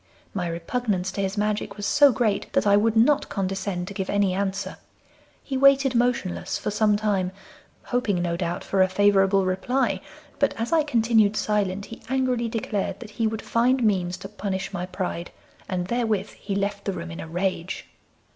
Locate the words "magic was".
1.37-1.85